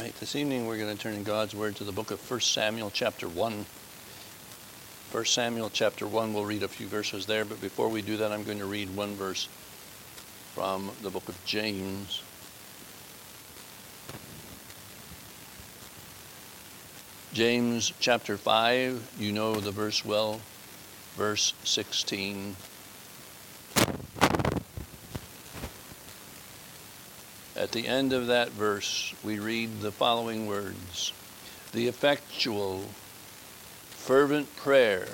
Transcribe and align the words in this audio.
right, 0.00 0.14
this 0.18 0.34
evening 0.34 0.66
we're 0.66 0.78
going 0.78 0.96
to 0.96 1.02
turn 1.02 1.12
in 1.12 1.24
God's 1.24 1.54
Word 1.54 1.76
to 1.76 1.84
the 1.84 1.92
book 1.92 2.10
of 2.10 2.30
1 2.30 2.40
Samuel, 2.40 2.90
chapter 2.90 3.28
1. 3.28 3.66
1 5.12 5.24
Samuel, 5.26 5.68
chapter 5.68 6.06
1, 6.06 6.32
we'll 6.32 6.46
read 6.46 6.62
a 6.62 6.68
few 6.68 6.86
verses 6.86 7.26
there, 7.26 7.44
but 7.44 7.60
before 7.60 7.90
we 7.90 8.00
do 8.00 8.16
that, 8.16 8.32
I'm 8.32 8.42
going 8.42 8.60
to 8.60 8.64
read 8.64 8.96
one 8.96 9.14
verse 9.14 9.46
from 10.54 10.90
the 11.02 11.10
book 11.10 11.28
of 11.28 11.36
James. 11.44 12.22
James 17.34 17.92
chapter 18.00 18.38
5, 18.38 19.16
you 19.18 19.32
know 19.32 19.56
the 19.56 19.70
verse 19.70 20.02
well, 20.02 20.40
verse 21.16 21.52
16. 21.64 22.56
At 27.60 27.72
the 27.72 27.86
end 27.86 28.14
of 28.14 28.28
that 28.28 28.52
verse, 28.52 29.12
we 29.22 29.38
read 29.38 29.82
the 29.82 29.92
following 29.92 30.46
words 30.46 31.12
The 31.72 31.88
effectual, 31.88 32.86
fervent 33.90 34.56
prayer 34.56 35.06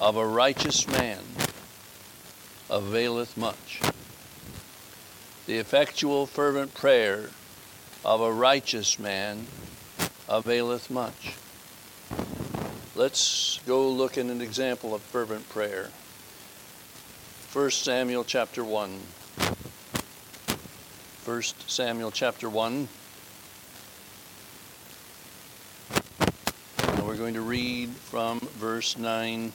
of 0.00 0.16
a 0.16 0.26
righteous 0.26 0.88
man 0.88 1.20
availeth 2.70 3.36
much. 3.36 3.82
The 5.44 5.58
effectual, 5.58 6.24
fervent 6.24 6.72
prayer 6.72 7.28
of 8.02 8.22
a 8.22 8.32
righteous 8.32 8.98
man 8.98 9.46
availeth 10.30 10.88
much. 10.88 11.34
Let's 12.94 13.60
go 13.66 13.86
look 13.90 14.16
at 14.16 14.24
an 14.24 14.40
example 14.40 14.94
of 14.94 15.02
fervent 15.02 15.50
prayer. 15.50 15.90
1 17.52 17.70
Samuel 17.72 18.24
chapter 18.24 18.64
1. 18.64 19.00
1 21.26 21.42
Samuel 21.66 22.12
chapter 22.12 22.48
1. 22.48 22.86
And 26.86 27.04
we're 27.04 27.16
going 27.16 27.34
to 27.34 27.40
read 27.40 27.88
from 27.88 28.38
verse 28.38 28.96
9 28.96 29.52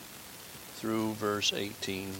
through 0.75 1.13
verse 1.13 1.53
18. 1.53 2.13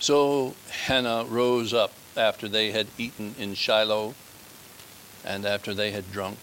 So 0.00 0.56
Hannah 0.70 1.24
rose 1.28 1.72
up 1.72 1.92
after 2.16 2.48
they 2.48 2.72
had 2.72 2.88
eaten 2.98 3.36
in 3.38 3.54
Shiloh 3.54 4.16
and 5.24 5.46
after 5.46 5.72
they 5.72 5.92
had 5.92 6.10
drunk. 6.10 6.38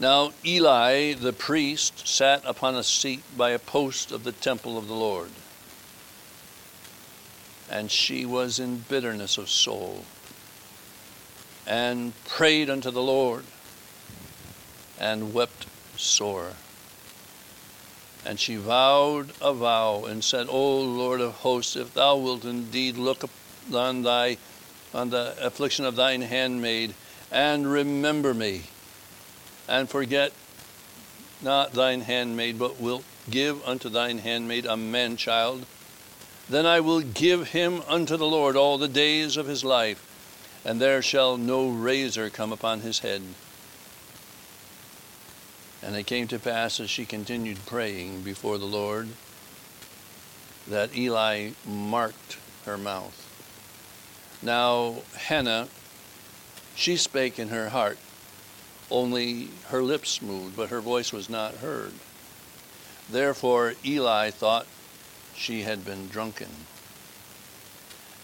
Now 0.00 0.32
Eli 0.44 1.14
the 1.14 1.32
priest 1.32 2.06
sat 2.06 2.42
upon 2.44 2.76
a 2.76 2.84
seat 2.84 3.22
by 3.36 3.50
a 3.50 3.58
post 3.58 4.12
of 4.12 4.22
the 4.22 4.30
temple 4.30 4.78
of 4.78 4.86
the 4.86 4.94
Lord. 4.94 5.30
And 7.68 7.90
she 7.90 8.24
was 8.24 8.60
in 8.60 8.84
bitterness 8.88 9.38
of 9.38 9.50
soul 9.50 10.04
and 11.66 12.12
prayed 12.24 12.70
unto 12.70 12.92
the 12.92 13.02
Lord 13.02 13.44
and 15.00 15.34
wept 15.34 15.66
sore. 15.96 16.52
And 18.24 18.38
she 18.38 18.54
vowed 18.54 19.32
a 19.40 19.52
vow 19.52 20.04
and 20.04 20.22
said, 20.22 20.46
O 20.48 20.80
Lord 20.80 21.20
of 21.20 21.34
hosts, 21.34 21.74
if 21.74 21.92
thou 21.92 22.16
wilt 22.16 22.44
indeed 22.44 22.96
look 22.96 23.24
on 23.72 24.02
thy 24.02 24.38
on 24.94 25.10
the 25.10 25.34
affliction 25.44 25.84
of 25.84 25.96
thine 25.96 26.22
handmaid 26.22 26.94
and 27.30 27.70
remember 27.70 28.32
me 28.32 28.62
and 29.68 29.88
forget 29.88 30.32
not 31.40 31.72
thine 31.72 32.00
handmaid, 32.00 32.58
but 32.58 32.80
wilt 32.80 33.04
give 33.30 33.64
unto 33.66 33.88
thine 33.88 34.18
handmaid 34.18 34.66
a 34.66 34.76
man 34.76 35.16
child, 35.16 35.66
then 36.48 36.66
I 36.66 36.80
will 36.80 37.00
give 37.00 37.48
him 37.48 37.82
unto 37.86 38.16
the 38.16 38.26
Lord 38.26 38.56
all 38.56 38.78
the 38.78 38.88
days 38.88 39.36
of 39.36 39.46
his 39.46 39.64
life, 39.64 40.04
and 40.64 40.80
there 40.80 41.02
shall 41.02 41.36
no 41.36 41.68
razor 41.68 42.30
come 42.30 42.52
upon 42.52 42.80
his 42.80 43.00
head. 43.00 43.22
And 45.82 45.94
it 45.94 46.06
came 46.06 46.26
to 46.28 46.38
pass 46.38 46.80
as 46.80 46.90
she 46.90 47.04
continued 47.04 47.64
praying 47.66 48.22
before 48.22 48.58
the 48.58 48.64
Lord 48.64 49.08
that 50.66 50.96
Eli 50.96 51.50
marked 51.66 52.38
her 52.64 52.76
mouth. 52.76 53.24
Now 54.42 55.02
Hannah, 55.16 55.68
she 56.74 56.96
spake 56.96 57.38
in 57.38 57.48
her 57.48 57.68
heart, 57.68 57.98
only 58.90 59.48
her 59.68 59.82
lips 59.82 60.22
moved, 60.22 60.56
but 60.56 60.70
her 60.70 60.80
voice 60.80 61.12
was 61.12 61.28
not 61.28 61.54
heard. 61.54 61.92
Therefore 63.10 63.74
Eli 63.84 64.30
thought 64.30 64.66
she 65.34 65.62
had 65.62 65.84
been 65.84 66.08
drunken. 66.08 66.48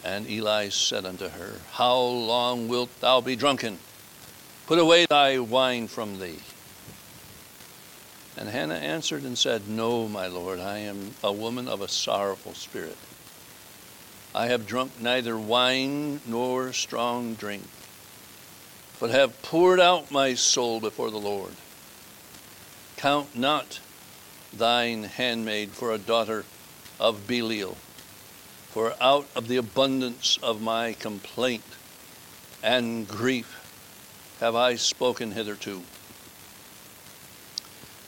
And 0.04 0.28
Eli 0.28 0.68
said 0.68 1.06
unto 1.06 1.28
her, 1.28 1.60
How 1.72 1.96
long 1.96 2.68
wilt 2.68 2.90
thou 3.00 3.20
be 3.20 3.36
drunken? 3.36 3.78
Put 4.66 4.78
away 4.78 5.06
thy 5.06 5.38
wine 5.38 5.88
from 5.88 6.18
thee. 6.18 6.40
And 8.36 8.48
Hannah 8.48 8.74
answered 8.74 9.22
and 9.22 9.38
said, 9.38 9.68
No, 9.68 10.08
my 10.08 10.26
Lord, 10.26 10.58
I 10.58 10.78
am 10.78 11.14
a 11.22 11.32
woman 11.32 11.68
of 11.68 11.80
a 11.80 11.88
sorrowful 11.88 12.54
spirit. 12.54 12.96
I 14.34 14.46
have 14.48 14.66
drunk 14.66 15.00
neither 15.00 15.38
wine 15.38 16.20
nor 16.26 16.72
strong 16.72 17.34
drink 17.34 17.64
but 19.04 19.10
have 19.10 19.42
poured 19.42 19.78
out 19.78 20.10
my 20.10 20.32
soul 20.32 20.80
before 20.80 21.10
the 21.10 21.18
Lord. 21.18 21.52
Count 22.96 23.36
not 23.36 23.80
thine 24.50 25.02
handmaid 25.02 25.72
for 25.72 25.92
a 25.92 25.98
daughter 25.98 26.46
of 26.98 27.26
Belial, 27.26 27.76
for 28.70 28.94
out 29.02 29.26
of 29.36 29.46
the 29.46 29.58
abundance 29.58 30.38
of 30.42 30.62
my 30.62 30.94
complaint 30.94 31.64
and 32.62 33.06
grief 33.06 33.60
have 34.40 34.54
I 34.54 34.76
spoken 34.76 35.32
hitherto. 35.32 35.82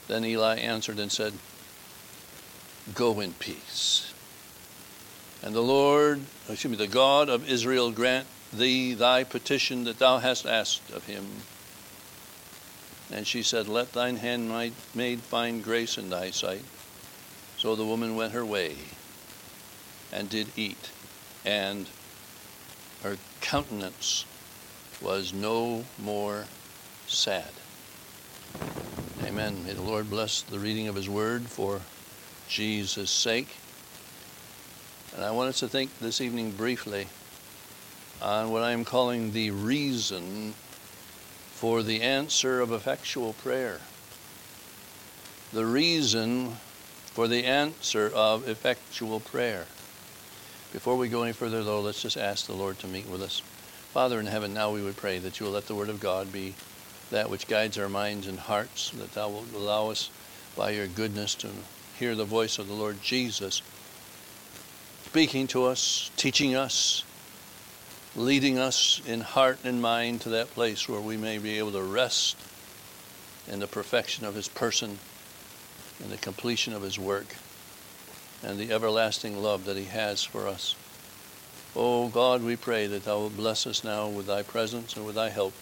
Then 0.07 0.25
Eli 0.25 0.55
answered 0.57 0.97
and 0.97 1.11
said, 1.11 1.33
Go 2.95 3.19
in 3.19 3.33
peace. 3.33 4.15
And 5.43 5.53
the 5.53 5.61
Lord, 5.61 6.21
excuse 6.49 6.71
me, 6.71 6.75
the 6.75 6.91
God 6.91 7.29
of 7.29 7.47
Israel 7.47 7.91
grant 7.91 8.25
thee 8.51 8.93
thy 8.93 9.23
petition 9.23 9.83
that 9.85 9.99
thou 9.99 10.19
hast 10.19 10.45
asked 10.45 10.91
of 10.91 11.05
him. 11.05 11.25
And 13.11 13.25
she 13.25 13.43
said, 13.43 13.67
Let 13.67 13.93
thine 13.93 14.17
handmaid 14.17 15.19
find 15.21 15.63
grace 15.63 15.97
in 15.97 16.09
thy 16.09 16.31
sight. 16.31 16.63
So 17.57 17.75
the 17.75 17.85
woman 17.85 18.15
went 18.15 18.33
her 18.33 18.45
way 18.45 18.75
and 20.11 20.29
did 20.29 20.47
eat, 20.55 20.91
and 21.45 21.87
her 23.03 23.17
countenance 23.41 24.25
was 25.01 25.33
no 25.33 25.85
more 25.97 26.45
sad. 27.07 27.51
Amen. 29.23 29.63
May 29.65 29.73
the 29.73 29.81
Lord 29.81 30.09
bless 30.09 30.41
the 30.41 30.59
reading 30.59 30.87
of 30.87 30.95
his 30.95 31.09
word 31.09 31.43
for 31.43 31.81
Jesus' 32.47 33.11
sake. 33.11 33.57
And 35.15 35.23
I 35.23 35.31
want 35.31 35.49
us 35.49 35.59
to 35.59 35.67
think 35.67 35.97
this 35.99 36.21
evening 36.21 36.51
briefly 36.51 37.07
on 38.21 38.51
what 38.51 38.63
I 38.63 38.71
am 38.71 38.85
calling 38.85 39.31
the 39.31 39.51
reason 39.51 40.53
for 41.51 41.83
the 41.83 42.01
answer 42.01 42.59
of 42.61 42.71
effectual 42.71 43.33
prayer. 43.33 43.79
The 45.53 45.65
reason 45.65 46.57
for 47.13 47.27
the 47.27 47.45
answer 47.45 48.11
of 48.13 48.47
effectual 48.47 49.19
prayer. 49.19 49.65
Before 50.71 50.97
we 50.97 51.09
go 51.09 51.23
any 51.23 51.33
further, 51.33 51.63
though, 51.63 51.81
let's 51.81 52.01
just 52.01 52.17
ask 52.17 52.45
the 52.45 52.53
Lord 52.53 52.77
to 52.79 52.87
meet 52.87 53.07
with 53.07 53.21
us. 53.21 53.41
Father 53.93 54.19
in 54.19 54.25
heaven, 54.25 54.53
now 54.53 54.71
we 54.71 54.83
would 54.83 54.97
pray 54.97 55.17
that 55.19 55.39
you 55.39 55.45
will 55.45 55.53
let 55.53 55.67
the 55.67 55.75
Word 55.75 55.89
of 55.89 55.99
God 55.99 56.31
be 56.31 56.53
that 57.09 57.29
which 57.29 57.47
guides 57.47 57.77
our 57.77 57.89
minds 57.89 58.27
and 58.27 58.37
hearts, 58.37 58.91
that 58.91 59.13
thou 59.13 59.29
wilt 59.29 59.53
allow 59.55 59.89
us 59.89 60.09
by 60.55 60.71
your 60.71 60.87
goodness 60.87 61.35
to 61.35 61.49
hear 61.97 62.15
the 62.15 62.25
voice 62.25 62.59
of 62.59 62.67
the 62.67 62.73
Lord 62.73 63.01
Jesus 63.01 63.61
speaking 65.05 65.47
to 65.47 65.63
us, 65.63 66.11
teaching 66.17 66.53
us, 66.53 67.03
leading 68.17 68.57
us 68.57 68.99
in 69.05 69.21
heart 69.21 69.59
and 69.63 69.79
mind 69.79 70.19
to 70.21 70.29
that 70.29 70.49
place 70.49 70.89
where 70.89 70.99
we 70.99 71.15
may 71.15 71.37
be 71.37 71.59
able 71.59 71.71
to 71.71 71.83
rest 71.83 72.35
in 73.47 73.59
the 73.59 73.67
perfection 73.67 74.25
of 74.25 74.33
his 74.33 74.47
person 74.47 74.97
and 76.01 76.11
the 76.11 76.17
completion 76.17 76.73
of 76.73 76.81
his 76.81 76.97
work 76.97 77.35
and 78.43 78.57
the 78.57 78.71
everlasting 78.71 79.41
love 79.41 79.65
that 79.65 79.77
he 79.77 79.85
has 79.85 80.23
for 80.23 80.47
us. 80.47 80.75
Oh 81.75 82.07
God, 82.07 82.41
we 82.41 82.55
pray 82.55 82.87
that 82.87 83.05
thou 83.05 83.19
wilt 83.19 83.37
bless 83.37 83.67
us 83.67 83.83
now 83.83 84.07
with 84.07 84.25
thy 84.25 84.41
presence 84.41 84.95
and 84.95 85.05
with 85.05 85.15
thy 85.15 85.29
help. 85.29 85.53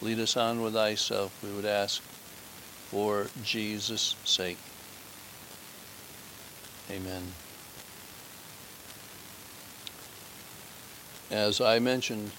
Lead 0.00 0.20
us 0.20 0.36
on 0.36 0.62
with 0.62 0.74
thyself, 0.74 1.36
we 1.42 1.50
would 1.50 1.64
ask, 1.64 2.00
for 2.90 3.26
Jesus' 3.42 4.14
sake. 4.24 4.58
Amen. 6.88 7.32
As 11.30 11.60
I 11.60 11.78
mentioned 11.78 12.30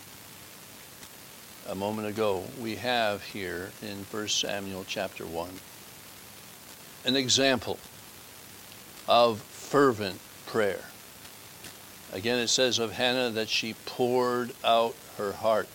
a 1.68 1.76
moment 1.76 2.08
ago, 2.08 2.44
we 2.60 2.78
have 2.78 3.22
here 3.22 3.70
in 3.84 4.00
1 4.10 4.28
Samuel 4.30 4.84
chapter 4.88 5.28
1 5.28 5.50
an 7.06 7.16
example 7.16 7.78
of 9.08 9.42
fervent 9.42 10.20
prayer. 10.48 10.82
Again, 12.12 12.40
it 12.40 12.48
says 12.48 12.80
of 12.80 12.94
Hannah 12.94 13.30
that 13.30 13.48
she 13.48 13.76
poured 13.86 14.54
out 14.64 14.96
her 15.18 15.34
heart. 15.34 15.70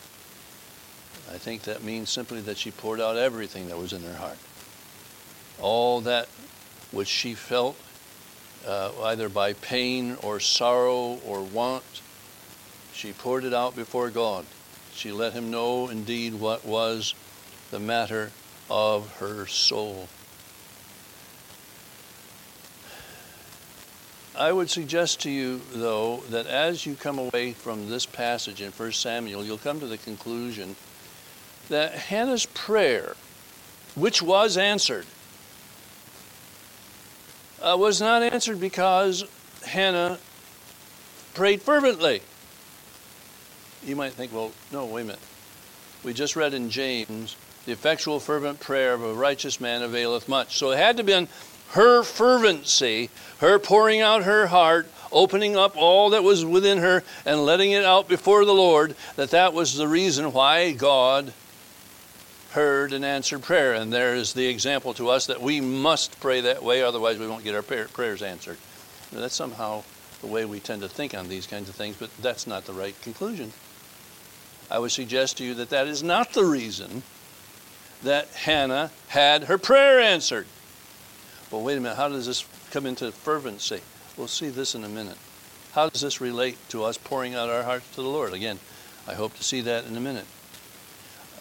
I 1.33 1.39
think 1.39 1.63
that 1.63 1.85
means 1.85 2.11
simply 2.11 2.41
that 2.41 2.59
she 2.59 2.73
poured 2.73 3.01
out 3.01 3.17
everything 3.17 3.69
that 3.69 3.79
was 3.79 3.93
in 3.93 4.03
her 4.03 4.17
heart. 4.17 4.39
All 5.61 6.01
that 6.01 6.29
which 6.91 7.09
she 7.09 7.35
felt, 7.35 7.77
uh, 8.67 8.91
either 9.05 9.29
by 9.29 9.53
pain 9.53 10.17
or 10.21 10.41
sorrow 10.41 11.21
or 11.25 11.43
want, 11.43 11.85
she 12.95 13.13
poured 13.13 13.45
it 13.45 13.53
out 13.53 13.75
before 13.75 14.09
God. 14.09 14.47
She 14.93 15.11
let 15.11 15.33
him 15.33 15.51
know 15.51 15.89
indeed 15.89 16.35
what 16.35 16.65
was 16.65 17.15
the 17.71 17.81
matter 17.81 18.31
of 18.71 19.17
her 19.19 19.47
soul. 19.47 20.09
I 24.37 24.51
would 24.51 24.71
suggest 24.71 25.21
to 25.23 25.31
you, 25.31 25.61
though, 25.73 26.19
that 26.31 26.47
as 26.47 26.87
you 26.87 26.95
come 26.95 27.19
away 27.19 27.53
from 27.53 27.89
this 27.89 28.07
passage 28.07 28.61
in 28.61 28.73
1 28.73 28.93
Samuel, 28.93 29.45
you'll 29.45 29.59
come 29.59 29.81
to 29.81 29.87
the 29.87 29.99
conclusion 29.99 30.75
that 31.69 31.93
Hannah's 31.93 32.47
prayer, 32.47 33.15
which 33.95 34.23
was 34.23 34.57
answered, 34.57 35.07
uh, 37.63 37.77
was 37.79 38.01
not 38.01 38.23
answered 38.23 38.61
because 38.61 39.25
Hannah 39.65 40.19
prayed 41.35 41.63
fervently. 41.63 42.21
You 43.87 43.97
might 43.97 44.13
think, 44.13 44.33
well, 44.33 44.53
no, 44.73 44.87
wait 44.87 45.03
a 45.03 45.05
minute. 45.05 45.21
We 46.03 46.13
just 46.13 46.37
read 46.37 46.55
in 46.55 46.71
James, 46.71 47.37
the 47.67 47.73
effectual 47.73 48.21
fervent 48.21 48.61
prayer 48.61 48.95
of 48.95 49.03
a 49.03 49.15
righteous 49.15 49.61
man 49.61 49.83
availeth 49.83 50.29
much. 50.29 50.59
So 50.59 50.71
it 50.71 50.79
had 50.79 50.97
to 50.99 51.05
be 51.05 51.27
her 51.71 52.03
fervency, 52.03 53.11
her 53.39 53.59
pouring 53.59 54.01
out 54.01 54.25
her 54.25 54.47
heart, 54.47 54.89
opening 55.11 55.57
up 55.57 55.77
all 55.77 56.11
that 56.11 56.23
was 56.23 56.45
within 56.45 56.79
her 56.79 57.03
and 57.25 57.45
letting 57.45 57.73
it 57.73 57.85
out 57.85 58.09
before 58.09 58.45
the 58.45 58.55
Lord, 58.55 58.95
that 59.17 59.31
that 59.31 59.55
was 59.55 59.77
the 59.77 59.89
reason 59.89 60.33
why 60.33 60.73
God 60.73 61.33
heard 62.53 62.93
and 62.93 63.05
answered 63.05 63.43
prayer. 63.43 63.75
And 63.75 63.93
there 63.93 64.15
is 64.15 64.33
the 64.33 64.47
example 64.47 64.95
to 64.95 65.09
us 65.09 65.27
that 65.27 65.41
we 65.41 65.61
must 65.61 66.21
pray 66.21 66.41
that 66.43 66.63
way, 66.63 66.83
otherwise, 66.83 67.19
we 67.19 67.27
won't 67.27 67.45
get 67.45 67.55
our 67.55 67.63
prayers 67.63 68.23
answered. 68.23 68.59
that's 69.11 69.35
somehow 69.35 69.83
the 70.21 70.27
way 70.27 70.45
we 70.45 70.61
tend 70.61 70.83
to 70.83 70.89
think 70.89 71.15
on 71.15 71.29
these 71.29 71.47
kinds 71.47 71.69
of 71.69 71.75
things, 71.75 71.97
but 71.97 72.11
that's 72.23 72.47
not 72.47 72.65
the 72.65 72.73
right 72.73 73.01
conclusion. 73.03 73.53
I 74.71 74.79
would 74.79 74.93
suggest 74.93 75.39
to 75.39 75.45
you 75.45 75.55
that 75.55 75.71
that 75.71 75.87
is 75.87 76.03
not 76.03 76.33
the 76.33 76.45
reason 76.45 77.03
that 78.03 78.29
Hannah 78.29 78.91
had 79.09 79.45
her 79.45 79.59
prayer 79.59 80.01
answered. 80.01 80.47
Well, 81.51 81.63
wait 81.63 81.79
a 81.79 81.81
minute, 81.81 81.97
how 81.97 82.09
does 82.09 82.27
this 82.27 82.45
come 82.71 82.87
into 82.87 83.11
fervency? 83.13 83.81
We'll 84.17 84.29
see 84.29 84.49
this 84.49 84.75
in 84.75 84.85
a 84.85 84.89
minute. 84.89 85.17
How 85.73 85.89
does 85.89 86.01
this 86.01 86.21
relate 86.21 86.57
to 86.69 86.85
us 86.85 86.99
pouring 86.99 87.35
out 87.35 87.49
our 87.49 87.63
hearts 87.63 87.89
to 87.95 88.03
the 88.03 88.09
Lord? 88.09 88.33
Again, 88.33 88.59
I 89.09 89.15
hope 89.15 89.35
to 89.35 89.45
see 89.45 89.61
that 89.63 89.87
in 89.87 89.97
a 89.97 90.01
minute. 90.01 90.27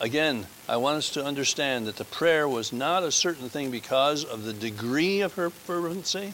Again, 0.02 0.48
I 0.68 0.78
want 0.78 0.98
us 0.98 1.10
to 1.12 1.24
understand 1.24 1.86
that 1.88 1.98
the 1.98 2.06
prayer 2.06 2.48
was 2.48 2.74
not 2.74 3.04
a 3.04 3.12
certain 3.12 3.48
thing 3.48 3.72
because 3.72 4.24
of 4.26 4.44
the 4.44 4.54
degree 4.54 5.22
of 5.22 5.34
her 5.36 5.50
fervency. 5.50 6.34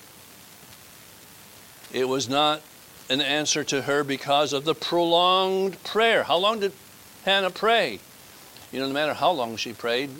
It 1.91 2.07
was 2.07 2.29
not 2.29 2.61
an 3.09 3.21
answer 3.21 3.63
to 3.63 3.81
her 3.83 4.03
because 4.03 4.53
of 4.53 4.65
the 4.65 4.75
prolonged 4.75 5.83
prayer. 5.83 6.23
How 6.23 6.37
long 6.37 6.59
did 6.59 6.73
Hannah 7.25 7.49
pray? 7.49 7.99
You 8.71 8.79
know, 8.79 8.87
no 8.87 8.93
matter 8.93 9.13
how 9.13 9.31
long 9.31 9.55
she 9.55 9.73
prayed, 9.73 10.11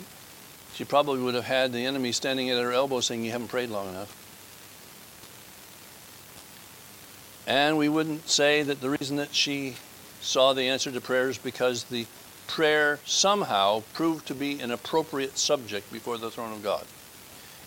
she 0.74 0.84
probably 0.84 1.20
would 1.20 1.34
have 1.34 1.44
had 1.44 1.72
the 1.72 1.86
enemy 1.86 2.12
standing 2.12 2.50
at 2.50 2.62
her 2.62 2.72
elbow 2.72 3.00
saying, 3.00 3.24
You 3.24 3.30
haven't 3.30 3.48
prayed 3.48 3.70
long 3.70 3.88
enough. 3.88 4.16
And 7.46 7.78
we 7.78 7.88
wouldn't 7.88 8.28
say 8.28 8.62
that 8.62 8.80
the 8.80 8.90
reason 8.90 9.16
that 9.16 9.34
she 9.34 9.76
saw 10.20 10.52
the 10.52 10.68
answer 10.68 10.90
to 10.90 11.00
prayers 11.00 11.38
because 11.38 11.84
the 11.84 12.06
prayer 12.46 12.98
somehow 13.04 13.82
proved 13.94 14.26
to 14.26 14.34
be 14.34 14.60
an 14.60 14.70
appropriate 14.70 15.38
subject 15.38 15.92
before 15.92 16.18
the 16.18 16.30
throne 16.30 16.52
of 16.52 16.62
God. 16.62 16.84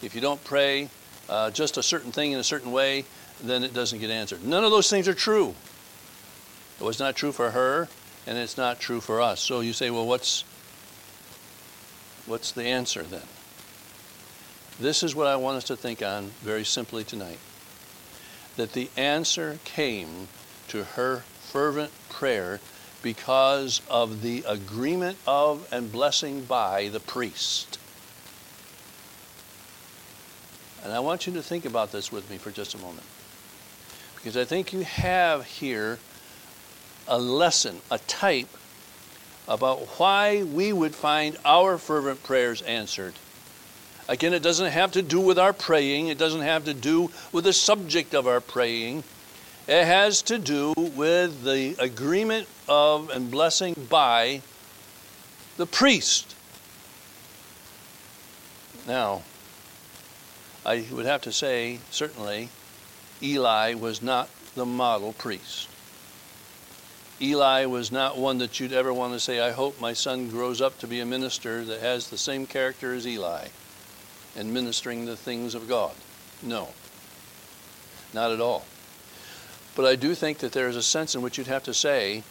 If 0.01 0.13
you 0.15 0.21
don't 0.21 0.43
pray 0.43 0.89
uh, 1.29 1.51
just 1.51 1.77
a 1.77 1.83
certain 1.83 2.11
thing 2.11 2.33
in 2.33 2.39
a 2.39 2.43
certain 2.43 2.71
way, 2.71 3.05
then 3.43 3.63
it 3.63 3.73
doesn't 3.73 3.99
get 3.99 4.09
answered. 4.09 4.43
None 4.43 4.63
of 4.63 4.71
those 4.71 4.89
things 4.89 5.07
are 5.07 5.13
true. 5.13 5.53
It 6.79 6.83
was 6.83 6.99
not 6.99 7.15
true 7.15 7.31
for 7.31 7.51
her, 7.51 7.89
and 8.25 8.37
it's 8.37 8.57
not 8.57 8.79
true 8.79 9.01
for 9.01 9.21
us. 9.21 9.41
So 9.41 9.59
you 9.59 9.73
say, 9.73 9.89
well, 9.89 10.07
what's 10.07 10.43
what's 12.25 12.51
the 12.53 12.63
answer 12.63 13.03
then? 13.03 13.27
This 14.79 15.03
is 15.03 15.13
what 15.13 15.27
I 15.27 15.35
want 15.35 15.57
us 15.57 15.65
to 15.65 15.75
think 15.75 16.01
on 16.01 16.31
very 16.41 16.63
simply 16.63 17.03
tonight. 17.03 17.39
That 18.55 18.73
the 18.73 18.89
answer 18.95 19.59
came 19.65 20.29
to 20.69 20.83
her 20.83 21.23
fervent 21.41 21.91
prayer 22.09 22.59
because 23.01 23.81
of 23.89 24.21
the 24.21 24.43
agreement 24.47 25.17
of 25.27 25.67
and 25.71 25.91
blessing 25.91 26.45
by 26.45 26.87
the 26.87 26.99
priest. 26.99 27.77
And 30.83 30.93
I 30.93 30.99
want 30.99 31.27
you 31.27 31.33
to 31.33 31.43
think 31.43 31.65
about 31.65 31.91
this 31.91 32.11
with 32.11 32.29
me 32.29 32.37
for 32.37 32.51
just 32.51 32.73
a 32.73 32.77
moment. 32.77 33.05
Because 34.23 34.37
I 34.37 34.45
think 34.45 34.71
you 34.71 34.85
have 34.85 35.45
here 35.45 35.99
a 37.09 37.19
lesson, 37.19 37.81
a 37.91 37.97
type 37.99 38.47
about 39.49 39.79
why 39.99 40.43
we 40.43 40.71
would 40.71 40.95
find 40.95 41.37
our 41.43 41.77
fervent 41.77 42.23
prayers 42.23 42.61
answered. 42.61 43.15
Again, 44.07 44.33
it 44.33 44.41
doesn't 44.41 44.71
have 44.71 44.93
to 44.93 45.01
do 45.01 45.19
with 45.19 45.37
our 45.37 45.51
praying, 45.51 46.07
it 46.07 46.17
doesn't 46.17 46.39
have 46.39 46.63
to 46.65 46.73
do 46.73 47.11
with 47.33 47.43
the 47.43 47.51
subject 47.51 48.13
of 48.13 48.25
our 48.25 48.39
praying. 48.39 49.03
It 49.67 49.83
has 49.83 50.21
to 50.23 50.39
do 50.39 50.73
with 50.77 51.43
the 51.43 51.75
agreement 51.77 52.47
of 52.69 53.09
and 53.09 53.29
blessing 53.29 53.75
by 53.89 54.41
the 55.57 55.65
priest. 55.65 56.33
Now, 58.87 59.23
I 60.65 60.85
would 60.91 61.05
have 61.05 61.21
to 61.23 61.33
say, 61.33 61.79
certainly, 61.91 62.49
Eli 63.23 63.73
was 63.73 64.01
not 64.01 64.29
the 64.55 64.65
model 64.65 65.13
priest. 65.13 65.69
Eli 67.21 67.65
was 67.65 67.91
not 67.91 68.17
one 68.17 68.39
that 68.39 68.59
you'd 68.59 68.73
ever 68.73 68.93
want 68.93 69.13
to 69.13 69.19
say, 69.19 69.39
I 69.39 69.51
hope 69.51 69.79
my 69.79 69.93
son 69.93 70.27
grows 70.27 70.59
up 70.59 70.77
to 70.79 70.87
be 70.87 70.99
a 70.99 71.05
minister 71.05 71.63
that 71.63 71.79
has 71.79 72.09
the 72.09 72.17
same 72.17 72.45
character 72.45 72.93
as 72.93 73.07
Eli 73.07 73.47
and 74.35 74.53
ministering 74.53 75.05
the 75.05 75.15
things 75.15 75.55
of 75.55 75.69
God. 75.69 75.93
No, 76.41 76.69
not 78.13 78.31
at 78.31 78.41
all. 78.41 78.65
But 79.75 79.85
I 79.85 79.95
do 79.95 80.13
think 80.15 80.39
that 80.39 80.51
there 80.51 80.67
is 80.67 80.75
a 80.75 80.83
sense 80.83 81.15
in 81.15 81.21
which 81.21 81.37
you'd 81.37 81.47
have 81.47 81.63
to 81.63 81.73
say 81.73 82.23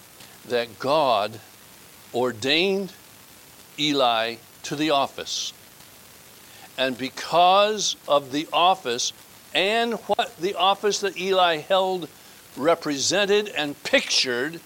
that 0.48 0.78
God 0.78 1.40
ordained 2.12 2.92
Eli 3.78 4.36
to 4.64 4.76
the 4.76 4.90
office. 4.90 5.52
And 6.76 6.98
because 6.98 7.96
of 8.06 8.32
the 8.32 8.46
office 8.52 9.12
and 9.54 9.94
what 9.94 10.36
the 10.38 10.54
office 10.54 11.00
that 11.00 11.18
Eli 11.18 11.58
held 11.58 12.08
represented 12.56 13.48
and 13.48 13.80
pictured, 13.82 14.60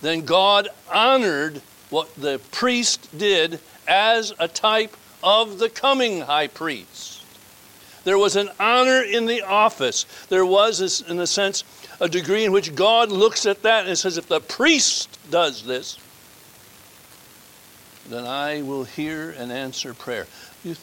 then 0.00 0.22
God 0.22 0.68
honored 0.92 1.62
what 1.90 2.14
the 2.16 2.40
priest 2.50 3.08
did 3.16 3.60
as 3.86 4.32
a 4.38 4.48
type 4.48 4.96
of 5.22 5.58
the 5.58 5.68
coming 5.68 6.22
high 6.22 6.48
priest. 6.48 7.24
There 8.04 8.18
was 8.18 8.34
an 8.34 8.50
honor 8.58 9.02
in 9.02 9.26
the 9.26 9.42
office. 9.42 10.06
There 10.28 10.44
was, 10.44 11.02
in 11.08 11.20
a 11.20 11.26
sense, 11.26 11.62
a 12.00 12.08
degree 12.08 12.44
in 12.44 12.50
which 12.50 12.74
God 12.74 13.12
looks 13.12 13.46
at 13.46 13.62
that 13.62 13.86
and 13.86 13.96
says, 13.96 14.18
if 14.18 14.26
the 14.26 14.40
priest 14.40 15.18
does 15.30 15.64
this, 15.64 15.98
then 18.08 18.26
I 18.26 18.62
will 18.62 18.82
hear 18.82 19.30
and 19.30 19.52
answer 19.52 19.94
prayer. 19.94 20.26
You, 20.64 20.76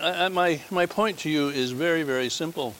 I, 0.00 0.28
my, 0.28 0.60
my 0.70 0.86
point 0.86 1.18
to 1.20 1.30
you 1.30 1.48
is 1.48 1.70
very, 1.70 2.02
very 2.02 2.28
simple. 2.28 2.74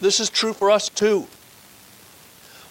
This 0.00 0.18
is 0.18 0.28
true 0.28 0.52
for 0.52 0.70
us 0.70 0.88
too. 0.88 1.26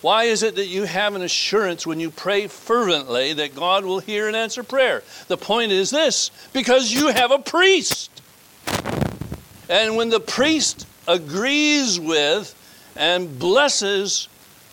Why 0.01 0.25
is 0.25 0.43
it 0.43 0.55
that 0.57 0.67
you 0.67 0.83
have 0.83 1.15
an 1.15 1.21
assurance 1.21 1.87
when 1.87 1.99
you 1.99 2.11
pray 2.11 2.47
fervently 2.47 3.33
that 3.33 3.55
God 3.55 3.85
will 3.85 3.99
hear 3.99 4.27
and 4.27 4.35
answer 4.35 4.61
prayer? 4.61 5.03
The 5.29 5.37
point 5.37 5.71
is 5.71 5.89
this 5.89 6.29
because 6.53 6.91
you 6.91 7.07
have 7.07 7.31
a 7.31 7.39
priest. 7.39 8.21
And 9.69 9.95
when 9.95 10.09
the 10.09 10.19
priest 10.19 10.85
agrees 11.07 11.99
with 11.99 12.53
and 12.95 13.39
blesses 13.39 14.27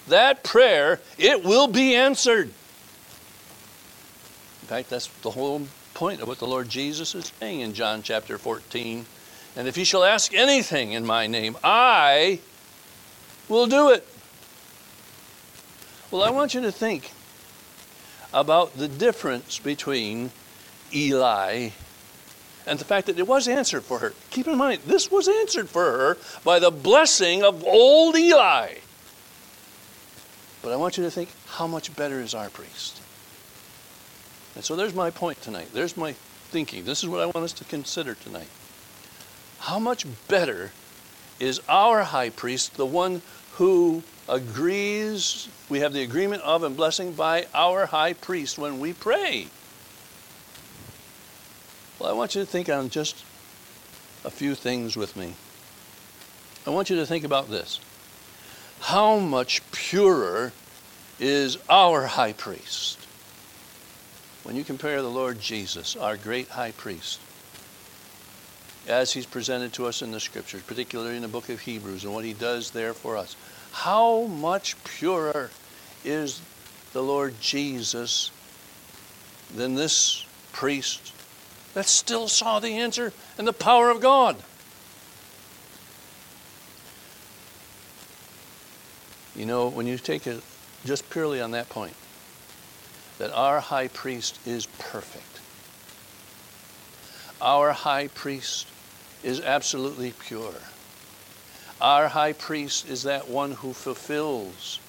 that 0.09 0.43
prayer, 0.43 1.01
it 1.19 1.45
will 1.45 1.69
be 1.69 1.95
answered. 1.95 2.49
In 4.61 4.69
fact, 4.69 4.91
that's 4.91 5.07
the 5.23 5.31
whole 5.31 5.63
point 6.03 6.21
of 6.21 6.27
what 6.27 6.41
the 6.41 6.47
Lord 6.49 6.69
Jesus 6.69 7.15
is 7.15 7.33
saying 7.39 7.61
in 7.61 7.75
John 7.75 8.03
chapter 8.03 8.37
14. 8.37 9.07
And 9.55 9.69
if 9.69 9.77
you 9.77 9.85
shall 9.85 10.03
ask 10.03 10.35
anything 10.35 10.91
in 10.91 11.07
my 11.07 11.29
name, 11.29 11.57
I 11.63 12.41
will 13.49 13.69
do 13.69 13.91
it. 13.91 14.05
Well, 16.11 16.25
I 16.25 16.31
want 16.31 16.55
you 16.55 16.61
to 16.63 16.73
think 16.73 17.13
about 18.35 18.77
the 18.77 18.89
difference 18.89 19.61
between 19.61 20.33
Eli 20.93 21.69
and 22.67 22.81
the 22.81 22.85
fact 22.85 23.07
that 23.07 23.21
it 23.21 23.29
was 23.29 23.47
answered 23.47 23.85
for 23.85 24.01
her. 24.01 24.13
Keep 24.31 24.49
in 24.49 24.59
mind, 24.59 24.83
this 24.85 25.09
was 25.09 25.29
answered 25.29 25.69
for 25.69 25.85
her 25.85 26.19
by 26.43 26.59
the 26.59 26.73
blessing 26.73 27.45
of 27.45 27.63
old 27.63 28.17
Eli. 28.17 28.75
But 30.63 30.73
I 30.73 30.77
want 30.77 30.99
you 30.99 31.05
to 31.05 31.13
think 31.13 31.29
how 31.47 31.69
much 31.69 31.95
better 31.95 32.21
is 32.21 32.35
our 32.35 32.51
priest? 32.51 33.03
And 34.55 34.65
so 34.65 34.77
there's 34.77 34.95
my 34.95 35.11
point 35.11 35.41
tonight. 35.41 35.69
There's 35.73 35.97
my 35.97 36.13
thinking. 36.13 36.85
This 36.85 37.03
is 37.03 37.09
what 37.09 37.21
I 37.21 37.27
want 37.27 37.39
us 37.39 37.53
to 37.55 37.65
consider 37.65 38.15
tonight. 38.15 38.49
How 39.61 39.79
much 39.79 40.07
better 40.29 40.73
is 41.41 41.61
our 41.69 42.03
high 42.03 42.31
priest, 42.31 42.75
the 42.75 42.87
one 42.87 43.23
who 43.53 44.03
agrees, 44.29 45.49
we 45.69 45.81
have 45.81 45.93
the 45.93 46.03
agreement 46.03 46.43
of 46.43 46.63
and 46.63 46.77
blessing 46.77 47.13
by 47.13 47.47
our 47.55 47.87
high 47.87 48.13
priest 48.13 48.59
when 48.59 48.81
we 48.81 48.93
pray? 48.93 49.47
Well, 51.99 52.11
I 52.11 52.13
want 52.13 52.35
you 52.35 52.43
to 52.43 52.47
think 52.47 52.69
on 52.69 52.91
just 52.91 53.25
a 54.25 54.31
few 54.31 54.55
things 54.55 54.97
with 54.97 55.17
me. 55.17 55.35
I 56.67 56.71
want 56.71 56.91
you 56.91 56.97
to 56.97 57.07
think 57.07 57.25
about 57.25 57.49
this. 57.49 57.81
How 58.81 59.19
much 59.19 59.63
purer 59.73 60.53
is 61.19 61.59
our 61.69 62.07
high 62.07 62.33
priest? 62.33 63.02
When 64.45 64.57
you 64.57 64.65
compare 64.65 65.01
the 65.03 65.09
Lord 65.09 65.41
Jesus, 65.41 65.95
our 65.95 66.17
great 66.17 66.49
high 66.49 66.73
priest, 66.73 67.21
as 68.89 69.13
he's 69.13 69.27
presented 69.27 69.73
to 69.75 69.87
us 69.87 70.03
in 70.03 70.11
the 70.11 70.19
scriptures, 70.19 70.63
particularly 70.63 71.15
in 71.17 71.23
the 71.23 71.29
book 71.29 71.49
of 71.49 71.61
Hebrews 71.61 72.05
and 72.05 72.13
what 72.13 72.25
he 72.25 72.33
does 72.33 72.73
there 72.73 72.93
for 72.93 73.17
us, 73.17 73.37
how 73.71 74.23
much 74.23 74.83
purer 74.85 75.51
is 76.05 76.41
the 76.93 77.03
Lord 77.03 77.41
Jesus 77.41 78.33
than 79.55 79.77
this 79.77 80.27
priest 80.53 81.13
that 81.75 81.87
still 81.87 82.27
saw 82.27 82.59
the 82.59 82.77
answer 82.77 83.13
and 83.39 83.47
the 83.47 83.53
power 83.53 83.91
of 83.91 84.01
God? 84.01 84.37
You 89.37 89.47
know, 89.47 89.69
when 89.69 89.87
you 89.87 89.97
take 89.97 90.27
it 90.27 90.43
just 90.85 91.09
purely 91.11 91.41
on 91.41 91.53
that 91.53 91.69
point, 91.69 91.95
that 93.23 93.33
our 93.35 93.61
high 93.61 93.87
priest 93.87 94.37
is 94.45 94.67
perfect. 94.81 95.39
Our 97.41 97.71
high 97.71 98.09
priest 98.09 98.67
is 99.23 99.41
absolutely 99.41 100.13
pure. 100.19 100.57
Our 101.81 102.09
high 102.09 102.33
priest 102.33 102.89
is 102.89 103.05
that 103.05 103.29
one 103.29 103.53
who 103.53 103.75
fulfills 103.75 104.81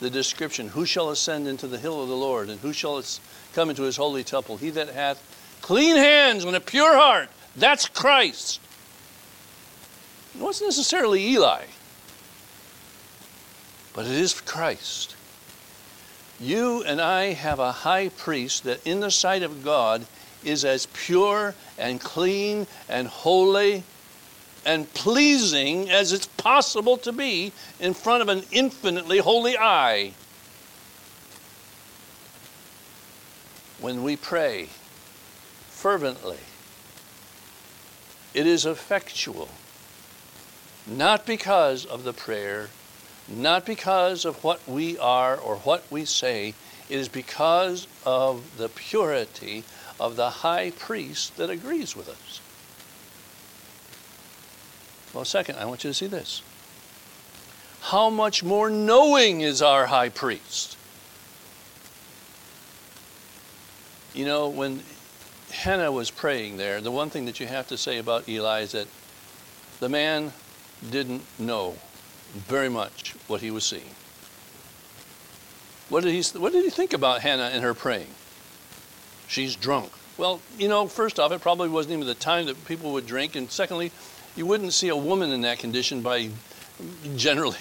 the 0.00 0.08
description 0.08 0.68
who 0.68 0.86
shall 0.86 1.10
ascend 1.10 1.46
into 1.46 1.66
the 1.66 1.76
hill 1.76 2.02
of 2.02 2.08
the 2.08 2.16
Lord, 2.16 2.48
and 2.48 2.58
who 2.60 2.72
shall 2.72 3.02
come 3.52 3.68
into 3.68 3.82
his 3.82 3.98
holy 3.98 4.24
temple? 4.24 4.56
He 4.56 4.70
that 4.70 4.88
hath 4.88 5.22
clean 5.60 5.96
hands 5.96 6.44
and 6.44 6.56
a 6.56 6.60
pure 6.60 6.96
heart. 6.96 7.28
That's 7.56 7.88
Christ. 7.88 8.58
It 10.34 10.40
wasn't 10.40 10.68
necessarily 10.68 11.22
Eli, 11.26 11.64
but 13.92 14.06
it 14.06 14.12
is 14.12 14.40
Christ. 14.40 15.14
You 16.42 16.82
and 16.82 17.00
I 17.00 17.34
have 17.34 17.60
a 17.60 17.70
high 17.70 18.08
priest 18.08 18.64
that, 18.64 18.84
in 18.84 18.98
the 18.98 19.12
sight 19.12 19.44
of 19.44 19.62
God, 19.62 20.06
is 20.42 20.64
as 20.64 20.86
pure 20.86 21.54
and 21.78 22.00
clean 22.00 22.66
and 22.88 23.06
holy 23.06 23.84
and 24.66 24.92
pleasing 24.92 25.88
as 25.88 26.12
it's 26.12 26.26
possible 26.26 26.96
to 26.96 27.12
be 27.12 27.52
in 27.78 27.94
front 27.94 28.22
of 28.22 28.28
an 28.28 28.42
infinitely 28.50 29.18
holy 29.18 29.56
eye. 29.56 30.14
When 33.78 34.02
we 34.02 34.16
pray 34.16 34.68
fervently, 35.70 36.38
it 38.34 38.48
is 38.48 38.66
effectual, 38.66 39.48
not 40.88 41.24
because 41.24 41.84
of 41.84 42.02
the 42.02 42.12
prayer 42.12 42.70
not 43.28 43.64
because 43.64 44.24
of 44.24 44.42
what 44.42 44.66
we 44.66 44.98
are 44.98 45.36
or 45.36 45.56
what 45.58 45.84
we 45.90 46.04
say, 46.04 46.54
it 46.88 46.98
is 46.98 47.08
because 47.08 47.86
of 48.04 48.56
the 48.58 48.68
purity 48.68 49.64
of 49.98 50.16
the 50.16 50.30
high 50.30 50.70
priest 50.70 51.36
that 51.36 51.50
agrees 51.50 51.96
with 51.96 52.08
us. 52.08 52.40
Well, 55.14 55.24
second, 55.24 55.56
I 55.58 55.64
want 55.64 55.84
you 55.84 55.90
to 55.90 55.94
see 55.94 56.06
this. 56.06 56.42
How 57.82 58.10
much 58.10 58.42
more 58.42 58.70
knowing 58.70 59.40
is 59.40 59.60
our 59.60 59.86
high 59.86 60.08
priest? 60.08 60.76
You 64.14 64.24
know, 64.24 64.48
when 64.48 64.82
Hannah 65.50 65.92
was 65.92 66.10
praying 66.10 66.56
there, 66.56 66.80
the 66.80 66.90
one 66.90 67.10
thing 67.10 67.26
that 67.26 67.40
you 67.40 67.46
have 67.46 67.68
to 67.68 67.76
say 67.76 67.98
about 67.98 68.28
Eli 68.28 68.60
is 68.60 68.72
that 68.72 68.88
the 69.80 69.88
man 69.88 70.32
didn't 70.90 71.22
know 71.38 71.76
very 72.32 72.68
much 72.68 73.14
what 73.26 73.40
he 73.40 73.50
was 73.50 73.64
seeing. 73.64 73.94
What 75.88 76.04
did 76.04 76.12
he, 76.12 76.38
what 76.38 76.52
did 76.52 76.64
he 76.64 76.70
think 76.70 76.92
about 76.92 77.20
Hannah 77.20 77.50
and 77.52 77.62
her 77.62 77.74
praying? 77.74 78.08
She's 79.28 79.54
drunk. 79.56 79.92
Well, 80.16 80.40
you 80.58 80.68
know, 80.68 80.86
first 80.86 81.18
off, 81.18 81.32
it 81.32 81.40
probably 81.40 81.68
wasn't 81.68 81.94
even 81.94 82.06
the 82.06 82.14
time 82.14 82.46
that 82.46 82.64
people 82.66 82.92
would 82.92 83.06
drink. 83.06 83.36
And 83.36 83.50
secondly, 83.50 83.92
you 84.36 84.46
wouldn't 84.46 84.72
see 84.72 84.88
a 84.88 84.96
woman 84.96 85.30
in 85.30 85.42
that 85.42 85.58
condition 85.58 86.00
by 86.00 86.30
generally. 87.16 87.58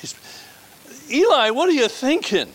Eli, 1.10 1.50
what 1.50 1.68
are 1.70 1.74
you 1.74 1.88
thinking? 1.88 2.52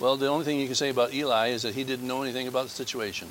Well, 0.00 0.16
the 0.16 0.26
only 0.26 0.44
thing 0.44 0.60
you 0.60 0.66
can 0.66 0.74
say 0.74 0.90
about 0.90 1.12
Eli 1.12 1.48
is 1.48 1.62
that 1.62 1.74
he 1.74 1.84
didn't 1.84 2.06
know 2.06 2.22
anything 2.22 2.46
about 2.46 2.64
the 2.64 2.70
situation. 2.70 3.28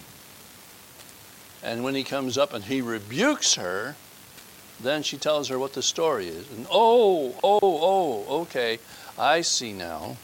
And 1.63 1.83
when 1.83 1.95
he 1.95 2.03
comes 2.03 2.37
up 2.37 2.53
and 2.53 2.63
he 2.63 2.81
rebukes 2.81 3.55
her, 3.55 3.95
then 4.79 5.03
she 5.03 5.17
tells 5.17 5.49
her 5.49 5.57
what 5.57 5.73
the 5.73 5.81
story 5.81 6.27
is. 6.27 6.49
And 6.51 6.67
oh, 6.71 7.33
oh, 7.43 7.59
oh, 7.61 8.41
okay, 8.41 8.79
I 9.17 9.41
see 9.41 9.73
now. 9.73 10.17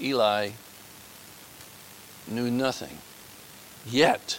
Eli 0.00 0.50
knew 2.28 2.50
nothing. 2.50 2.98
Yet, 3.84 4.38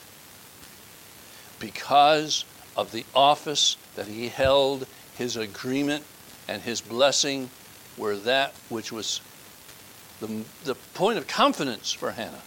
because 1.60 2.46
of 2.76 2.92
the 2.92 3.06
office 3.14 3.78
that 3.96 4.08
he 4.08 4.30
held, 4.30 4.88
his 5.18 5.36
agreement 5.36 6.06
and 6.48 6.62
his 6.62 6.82
blessing 6.82 7.50
were 7.98 8.16
that 8.16 8.54
which 8.70 8.92
was 8.92 9.22
the, 10.20 10.44
the 10.64 10.76
point 10.94 11.18
of 11.18 11.28
confidence 11.28 11.92
for 11.92 12.12
Hannah 12.12 12.42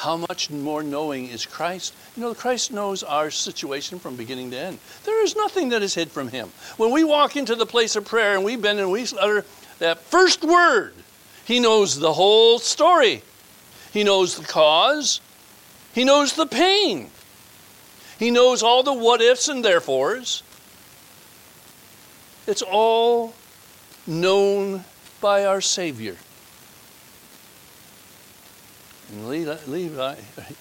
how 0.00 0.16
much 0.16 0.50
more 0.50 0.82
knowing 0.82 1.28
is 1.28 1.44
Christ? 1.44 1.94
You 2.16 2.22
know, 2.22 2.34
Christ 2.34 2.72
knows 2.72 3.02
our 3.02 3.30
situation 3.30 3.98
from 3.98 4.16
beginning 4.16 4.50
to 4.52 4.58
end. 4.58 4.78
There 5.04 5.22
is 5.22 5.36
nothing 5.36 5.68
that 5.68 5.82
is 5.82 5.94
hid 5.94 6.10
from 6.10 6.28
him. 6.28 6.48
When 6.78 6.90
we 6.90 7.04
walk 7.04 7.36
into 7.36 7.54
the 7.54 7.66
place 7.66 7.96
of 7.96 8.06
prayer 8.06 8.34
and 8.34 8.42
we 8.42 8.56
bend 8.56 8.80
and 8.80 8.90
we 8.90 9.06
utter 9.20 9.44
that 9.78 10.00
first 10.00 10.42
word, 10.42 10.94
he 11.44 11.60
knows 11.60 11.98
the 11.98 12.14
whole 12.14 12.58
story. 12.58 13.22
He 13.92 14.02
knows 14.02 14.36
the 14.36 14.44
cause. 14.44 15.20
He 15.92 16.04
knows 16.04 16.32
the 16.32 16.46
pain. 16.46 17.10
He 18.18 18.30
knows 18.30 18.62
all 18.62 18.82
the 18.82 18.94
what 18.94 19.20
ifs 19.20 19.48
and 19.48 19.62
therefores. 19.62 20.42
It's 22.46 22.62
all 22.62 23.34
known 24.06 24.84
by 25.20 25.44
our 25.44 25.60
Savior. 25.60 26.16
And 29.12 29.28
Levi, 29.28 30.14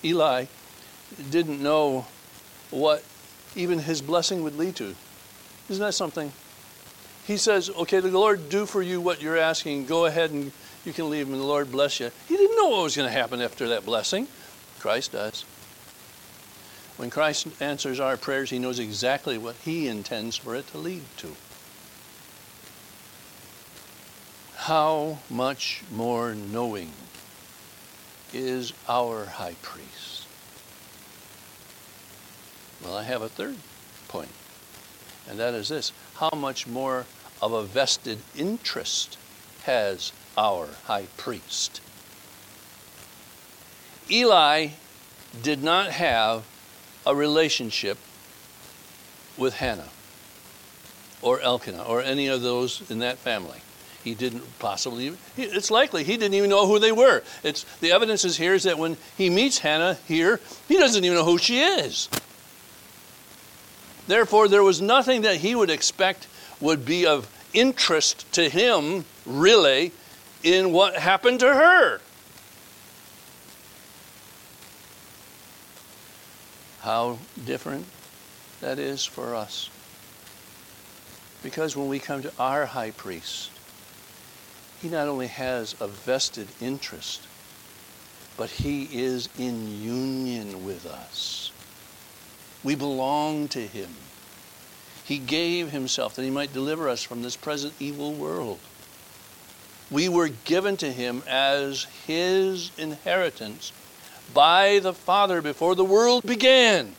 Eli 0.03 0.45
didn't 1.29 1.61
know 1.61 2.05
what 2.71 3.03
even 3.55 3.79
his 3.79 4.01
blessing 4.01 4.43
would 4.43 4.57
lead 4.57 4.75
to. 4.77 4.95
Isn't 5.69 5.83
that 5.83 5.93
something? 5.93 6.31
He 7.25 7.37
says, 7.37 7.69
Okay, 7.69 7.99
the 7.99 8.09
Lord 8.09 8.49
do 8.49 8.65
for 8.65 8.81
you 8.81 8.99
what 8.99 9.21
you're 9.21 9.37
asking. 9.37 9.85
Go 9.85 10.05
ahead 10.05 10.31
and 10.31 10.51
you 10.85 10.93
can 10.93 11.09
leave, 11.09 11.27
and 11.27 11.39
the 11.39 11.45
Lord 11.45 11.71
bless 11.71 11.99
you. 11.99 12.09
He 12.27 12.37
didn't 12.37 12.55
know 12.55 12.69
what 12.69 12.83
was 12.83 12.95
going 12.95 13.07
to 13.07 13.13
happen 13.13 13.41
after 13.41 13.67
that 13.69 13.85
blessing. 13.85 14.27
Christ 14.79 15.11
does. 15.11 15.43
When 16.97 17.09
Christ 17.09 17.47
answers 17.61 17.99
our 17.99 18.17
prayers, 18.17 18.49
he 18.49 18.59
knows 18.59 18.79
exactly 18.79 19.37
what 19.37 19.55
he 19.63 19.87
intends 19.87 20.35
for 20.35 20.55
it 20.55 20.67
to 20.71 20.77
lead 20.77 21.03
to. 21.17 21.35
How 24.55 25.19
much 25.29 25.83
more 25.91 26.35
knowing 26.35 26.91
is 28.33 28.73
our 28.87 29.25
high 29.25 29.55
priest. 29.61 30.27
Well, 32.83 32.95
I 32.95 33.03
have 33.03 33.21
a 33.21 33.29
third 33.29 33.57
point, 34.07 34.31
and 35.29 35.39
that 35.39 35.53
is 35.53 35.69
this 35.69 35.91
how 36.15 36.31
much 36.35 36.67
more 36.67 37.05
of 37.41 37.53
a 37.53 37.63
vested 37.63 38.19
interest 38.35 39.17
has 39.63 40.11
our 40.37 40.67
high 40.85 41.07
priest? 41.17 41.81
Eli 44.09 44.69
did 45.43 45.61
not 45.61 45.91
have 45.91 46.43
a 47.05 47.15
relationship 47.15 47.97
with 49.37 49.55
Hannah 49.55 49.89
or 51.21 51.39
Elkanah 51.41 51.83
or 51.83 52.01
any 52.01 52.27
of 52.27 52.41
those 52.41 52.89
in 52.89 52.99
that 52.99 53.17
family. 53.17 53.61
He 54.09 54.15
didn't 54.15 54.41
possibly, 54.57 55.15
it's 55.37 55.69
likely 55.69 56.03
he 56.03 56.17
didn't 56.17 56.33
even 56.33 56.49
know 56.49 56.65
who 56.65 56.79
they 56.79 56.91
were. 56.91 57.21
It's, 57.43 57.63
the 57.79 57.91
evidence 57.91 58.25
is 58.25 58.37
here 58.37 58.55
is 58.55 58.63
that 58.63 58.79
when 58.79 58.97
he 59.15 59.29
meets 59.29 59.59
Hannah 59.59 59.99
here, 60.07 60.39
he 60.67 60.77
doesn't 60.77 61.05
even 61.05 61.15
know 61.15 61.23
who 61.23 61.37
she 61.37 61.59
is. 61.59 62.09
Therefore, 64.07 64.47
there 64.47 64.63
was 64.63 64.81
nothing 64.81 65.21
that 65.21 65.35
he 65.35 65.53
would 65.53 65.69
expect 65.69 66.27
would 66.59 66.85
be 66.85 67.05
of 67.05 67.29
interest 67.53 68.25
to 68.33 68.49
him, 68.49 69.05
really, 69.27 69.91
in 70.41 70.71
what 70.71 70.95
happened 70.95 71.41
to 71.41 71.53
her. 71.53 72.01
How 76.79 77.19
different 77.45 77.85
that 78.61 78.79
is 78.79 79.05
for 79.05 79.35
us. 79.35 79.69
Because 81.43 81.77
when 81.77 81.89
we 81.89 81.99
come 81.99 82.23
to 82.23 82.33
our 82.39 82.65
high 82.65 82.89
priest, 82.89 83.51
he 84.81 84.89
not 84.89 85.07
only 85.07 85.27
has 85.27 85.75
a 85.79 85.87
vested 85.87 86.47
interest, 86.61 87.27
but 88.37 88.49
he 88.49 88.87
is 88.91 89.27
in 89.37 89.81
union 89.81 90.65
with 90.65 90.85
us. 90.85 91.51
We 92.63 92.75
belong 92.75 93.47
to 93.49 93.59
him. 93.65 93.89
He 95.03 95.17
gave 95.17 95.71
himself 95.71 96.15
that 96.15 96.23
he 96.23 96.29
might 96.29 96.53
deliver 96.53 96.87
us 96.87 97.03
from 97.03 97.21
this 97.21 97.35
present 97.35 97.73
evil 97.79 98.13
world. 98.13 98.59
We 99.91 100.07
were 100.07 100.29
given 100.29 100.77
to 100.77 100.91
him 100.91 101.23
as 101.27 101.85
his 102.05 102.71
inheritance 102.77 103.71
by 104.33 104.79
the 104.79 104.93
Father 104.93 105.41
before 105.41 105.75
the 105.75 105.83
world 105.83 106.23
began. 106.23 106.95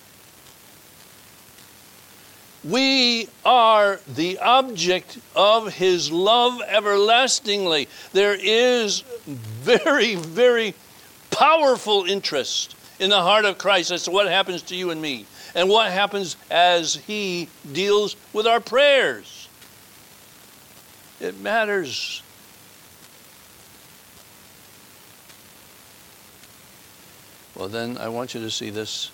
We 2.62 3.28
are 3.44 4.00
the 4.06 4.38
object 4.38 5.18
of 5.34 5.72
his 5.72 6.12
love 6.12 6.60
everlastingly. 6.66 7.88
There 8.12 8.36
is 8.38 9.00
very, 9.26 10.14
very 10.14 10.74
powerful 11.30 12.04
interest 12.04 12.76
in 12.98 13.08
the 13.08 13.22
heart 13.22 13.46
of 13.46 13.56
Christ 13.56 13.90
as 13.90 14.04
to 14.04 14.10
what 14.10 14.28
happens 14.28 14.60
to 14.62 14.76
you 14.76 14.90
and 14.90 15.00
me 15.00 15.24
and 15.54 15.70
what 15.70 15.90
happens 15.90 16.36
as 16.50 16.96
he 16.96 17.48
deals 17.72 18.14
with 18.34 18.46
our 18.46 18.60
prayers. 18.60 19.48
It 21.18 21.40
matters. 21.40 22.22
Well, 27.54 27.68
then 27.68 27.96
I 27.98 28.08
want 28.08 28.34
you 28.34 28.40
to 28.40 28.50
see 28.50 28.70
this 28.70 29.10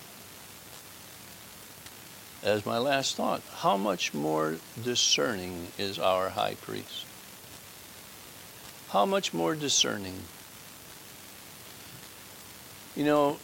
as 2.43 2.65
my 2.65 2.77
last 2.77 3.15
thought, 3.15 3.41
how 3.57 3.77
much 3.77 4.13
more 4.13 4.57
discerning 4.83 5.67
is 5.77 5.99
our 5.99 6.29
high 6.29 6.55
priest? 6.55 7.05
How 8.89 9.05
much 9.05 9.33
more 9.33 9.55
discerning? 9.55 10.23
You 12.95 13.05
know, 13.05 13.37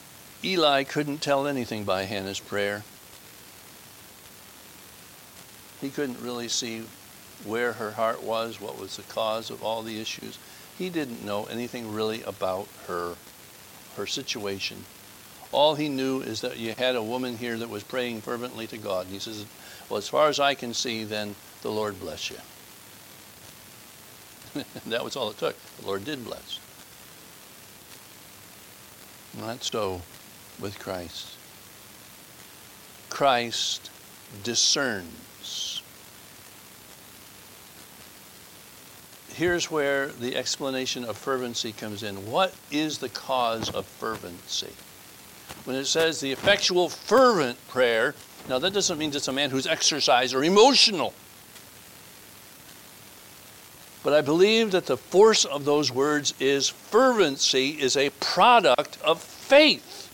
Eli 0.44 0.84
couldn't 0.84 1.22
tell 1.22 1.48
anything 1.48 1.84
by 1.84 2.04
Hannah's 2.04 2.40
prayer. 2.40 2.84
He 5.82 5.90
couldn't 5.90 6.22
really 6.22 6.48
see 6.48 6.84
where 7.44 7.74
her 7.74 7.92
heart 7.92 8.24
was, 8.24 8.62
what 8.62 8.80
was 8.80 8.96
the 8.96 9.04
cause 9.04 9.50
of 9.50 9.64
all 9.64 9.84
the 9.84 10.00
issues. 10.00 10.40
He 10.78 10.90
didn't 10.90 11.26
know 11.26 11.46
anything 11.46 11.94
really 11.94 12.24
about 12.24 12.68
her, 12.88 13.16
her 13.98 14.08
situation. 14.08 14.86
All 15.54 15.76
he 15.76 15.88
knew 15.88 16.22
is 16.22 16.42
that 16.42 16.58
you 16.58 16.74
had 16.74 16.96
a 16.96 17.04
woman 17.04 17.38
here 17.38 17.58
that 17.58 17.70
was 17.70 17.84
praying 17.84 18.22
fervently 18.22 18.66
to 18.68 18.78
God. 18.78 19.06
And 19.06 19.14
he 19.14 19.20
says, 19.20 19.46
Well, 19.88 20.00
as 20.00 20.10
far 20.10 20.28
as 20.28 20.40
I 20.40 20.56
can 20.56 20.74
see, 20.74 21.04
then 21.04 21.36
the 21.62 21.72
Lord 21.72 22.00
bless 22.00 22.32
you. 22.32 22.38
that 24.88 25.04
was 25.04 25.16
all 25.16 25.30
it 25.30 25.38
took. 25.38 25.56
The 25.80 25.86
Lord 25.86 26.06
did 26.06 26.26
bless. 26.26 26.60
Not 29.40 29.64
so 29.64 30.02
with 30.60 30.80
Christ. 30.80 31.38
Christ 33.10 33.92
discerns. 34.44 35.82
Here's 39.34 39.72
where 39.72 40.08
the 40.08 40.36
explanation 40.36 41.04
of 41.04 41.18
fervency 41.18 41.72
comes 41.72 42.04
in. 42.04 42.30
What 42.32 42.54
is 42.72 43.00
the 43.00 43.10
cause 43.10 43.70
of 43.70 43.86
fervency? 43.86 44.74
When 45.66 45.76
it 45.76 45.86
says 45.86 46.20
the 46.20 46.32
effectual, 46.32 46.90
fervent 46.90 47.58
prayer, 47.68 48.16
now 48.50 48.60
that 48.60 48.74
doesn't 48.74 48.98
mean 48.98 49.12
just 49.12 49.28
a 49.28 49.32
man 49.32 49.50
who's 49.50 49.68
exercised 49.68 50.34
or 50.34 50.44
emotional. 50.44 51.14
But 54.04 54.14
I 54.14 54.22
believe 54.22 54.72
that 54.72 54.86
the 54.86 54.98
force 54.98 55.46
of 55.46 55.64
those 55.64 55.92
words 55.92 56.34
is 56.40 56.68
fervency 56.68 57.70
is 57.82 57.96
a 57.96 58.10
product 58.10 58.98
of 59.02 59.22
faith. 59.22 60.10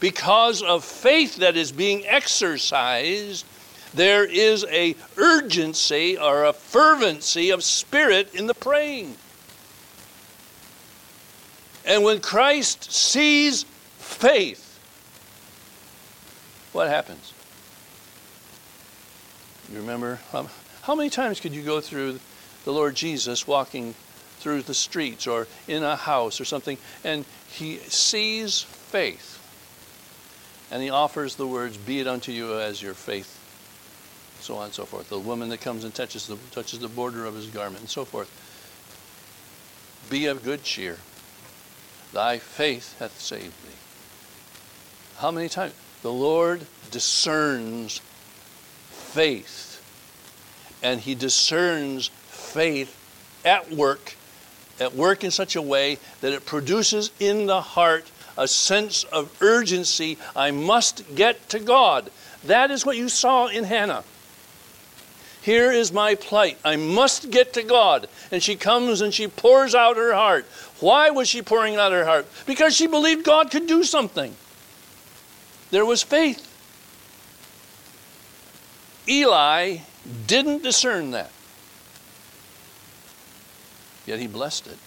Because 0.00 0.62
of 0.62 0.84
faith 0.84 1.36
that 1.36 1.56
is 1.56 1.70
being 1.70 2.04
exercised, 2.06 3.46
there 3.94 4.24
is 4.24 4.66
a 4.68 4.96
urgency 5.16 6.18
or 6.18 6.44
a 6.44 6.52
fervency 6.52 7.50
of 7.50 7.62
spirit 7.62 8.34
in 8.34 8.48
the 8.48 8.54
praying. 8.54 9.16
And 11.84 12.02
when 12.02 12.20
Christ 12.20 12.92
sees 12.92 13.64
faith, 14.22 14.78
what 16.72 16.88
happens? 16.88 17.34
You 19.68 19.78
remember? 19.78 20.20
How, 20.30 20.48
how 20.82 20.94
many 20.94 21.10
times 21.10 21.40
could 21.40 21.52
you 21.52 21.62
go 21.62 21.80
through 21.80 22.20
the 22.64 22.72
Lord 22.72 22.94
Jesus 22.94 23.48
walking 23.48 23.96
through 24.38 24.62
the 24.62 24.74
streets 24.74 25.26
or 25.26 25.48
in 25.66 25.82
a 25.82 25.96
house 25.96 26.40
or 26.40 26.44
something, 26.44 26.78
and 27.02 27.24
he 27.48 27.78
sees 27.78 28.62
faith, 28.62 29.40
and 30.70 30.80
he 30.80 30.90
offers 30.90 31.34
the 31.34 31.46
words, 31.46 31.76
Be 31.76 31.98
it 31.98 32.06
unto 32.06 32.30
you 32.30 32.60
as 32.60 32.80
your 32.80 32.94
faith, 32.94 33.40
so 34.38 34.54
on 34.54 34.66
and 34.66 34.72
so 34.72 34.84
forth. 34.84 35.08
The 35.08 35.18
woman 35.18 35.48
that 35.48 35.60
comes 35.60 35.82
and 35.82 35.92
touches 35.92 36.28
the, 36.28 36.36
touches 36.52 36.78
the 36.78 36.86
border 36.86 37.26
of 37.26 37.34
his 37.34 37.48
garment, 37.48 37.80
and 37.80 37.90
so 37.90 38.04
forth. 38.04 38.30
Be 40.08 40.26
of 40.26 40.44
good 40.44 40.62
cheer. 40.62 40.98
Thy 42.12 42.38
faith 42.38 42.96
hath 43.00 43.20
saved 43.20 43.64
thee. 43.64 43.78
How 45.18 45.30
many 45.30 45.48
times? 45.48 45.74
The 46.02 46.12
Lord 46.12 46.66
discerns 46.90 48.00
faith. 48.90 49.68
And 50.82 51.00
He 51.00 51.14
discerns 51.14 52.08
faith 52.08 52.98
at 53.44 53.70
work, 53.70 54.14
at 54.80 54.94
work 54.94 55.24
in 55.24 55.30
such 55.30 55.56
a 55.56 55.62
way 55.62 55.98
that 56.20 56.32
it 56.32 56.44
produces 56.44 57.10
in 57.20 57.46
the 57.46 57.60
heart 57.60 58.10
a 58.36 58.48
sense 58.48 59.04
of 59.04 59.30
urgency. 59.40 60.18
I 60.34 60.50
must 60.50 61.14
get 61.14 61.48
to 61.50 61.58
God. 61.58 62.10
That 62.44 62.70
is 62.70 62.84
what 62.84 62.96
you 62.96 63.08
saw 63.08 63.46
in 63.46 63.64
Hannah. 63.64 64.04
Here 65.42 65.72
is 65.72 65.92
my 65.92 66.14
plight. 66.14 66.56
I 66.64 66.76
must 66.76 67.30
get 67.30 67.52
to 67.54 67.62
God. 67.62 68.08
And 68.30 68.42
she 68.42 68.54
comes 68.54 69.00
and 69.00 69.12
she 69.12 69.26
pours 69.26 69.74
out 69.74 69.96
her 69.96 70.14
heart. 70.14 70.46
Why 70.78 71.10
was 71.10 71.28
she 71.28 71.42
pouring 71.42 71.76
out 71.76 71.92
her 71.92 72.04
heart? 72.04 72.26
Because 72.46 72.76
she 72.76 72.86
believed 72.86 73.24
God 73.24 73.50
could 73.50 73.66
do 73.66 73.82
something. 73.82 74.36
There 75.72 75.86
was 75.86 76.02
faith. 76.02 76.46
Eli 79.08 79.78
didn't 80.26 80.62
discern 80.62 81.12
that. 81.12 81.32
Yet 84.04 84.20
he 84.20 84.26
blessed 84.26 84.66
it. 84.66 84.78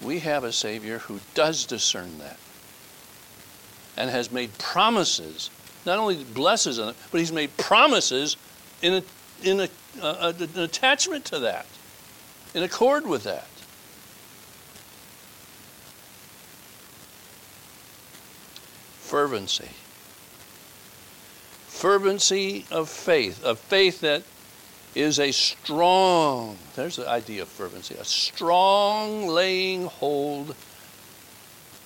We 0.00 0.20
have 0.20 0.44
a 0.44 0.52
Savior 0.52 0.98
who 0.98 1.18
does 1.34 1.66
discern 1.66 2.18
that 2.18 2.38
and 3.96 4.10
has 4.10 4.30
made 4.30 4.56
promises, 4.58 5.50
not 5.84 5.98
only 5.98 6.22
blesses 6.22 6.78
it, 6.78 6.94
but 7.10 7.18
he's 7.18 7.32
made 7.32 7.54
promises 7.56 8.36
in, 8.80 8.94
a, 8.94 9.02
in 9.42 9.60
a, 9.60 9.68
a, 10.02 10.34
an 10.38 10.60
attachment 10.60 11.24
to 11.24 11.40
that, 11.40 11.66
in 12.54 12.62
accord 12.62 13.08
with 13.08 13.24
that. 13.24 13.48
Fervency. 19.06 19.68
Fervency 21.68 22.66
of 22.72 22.88
faith, 22.88 23.44
of 23.44 23.60
faith 23.60 24.00
that 24.00 24.24
is 24.96 25.20
a 25.20 25.30
strong, 25.30 26.58
there's 26.74 26.96
the 26.96 27.08
idea 27.08 27.42
of 27.42 27.48
fervency, 27.48 27.94
a 27.94 28.04
strong 28.04 29.28
laying 29.28 29.86
hold 29.86 30.56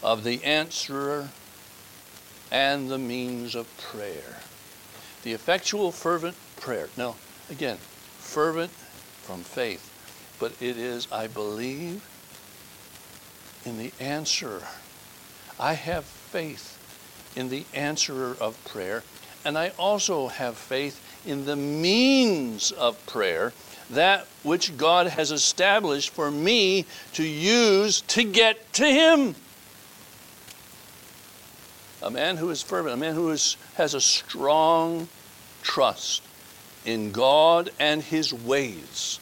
of 0.02 0.24
the 0.24 0.42
answerer 0.44 1.28
and 2.50 2.90
the 2.90 2.98
means 2.98 3.54
of 3.54 3.66
prayer. 3.76 4.38
The 5.22 5.34
effectual, 5.34 5.92
fervent 5.92 6.36
prayer. 6.56 6.88
Now, 6.96 7.16
again, 7.50 7.76
fervent 8.18 8.70
from 8.70 9.42
faith, 9.42 9.92
but 10.38 10.52
it 10.58 10.78
is, 10.78 11.06
I 11.12 11.26
believe, 11.26 12.08
in 13.66 13.76
the 13.76 13.92
answerer. 14.00 14.62
I 15.58 15.74
have 15.74 16.06
faith 16.06 16.79
in 17.36 17.48
the 17.48 17.64
answerer 17.74 18.36
of 18.40 18.62
prayer, 18.64 19.02
and 19.44 19.56
I 19.56 19.72
also 19.78 20.28
have 20.28 20.56
faith 20.56 21.00
in 21.26 21.44
the 21.44 21.56
means 21.56 22.72
of 22.72 23.04
prayer, 23.06 23.52
that 23.90 24.26
which 24.42 24.76
God 24.76 25.08
has 25.08 25.30
established 25.30 26.10
for 26.10 26.30
me 26.30 26.86
to 27.14 27.24
use 27.24 28.00
to 28.02 28.24
get 28.24 28.72
to 28.74 28.86
Him. 28.86 29.34
A 32.02 32.10
man 32.10 32.36
who 32.36 32.48
is 32.50 32.62
fervent, 32.62 32.94
a 32.94 32.96
man 32.96 33.14
who 33.14 33.30
is, 33.30 33.56
has 33.74 33.94
a 33.94 34.00
strong 34.00 35.08
trust 35.62 36.22
in 36.84 37.12
God 37.12 37.70
and 37.78 38.02
his 38.02 38.32
ways 38.32 39.20